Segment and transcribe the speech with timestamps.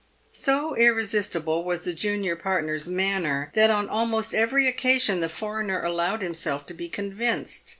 [0.31, 6.23] So irresistible was the junior partner's manner, that on almost every occasion the foreigner allowed
[6.23, 7.69] himself to be convinced.